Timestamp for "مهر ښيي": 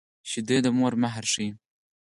1.03-1.49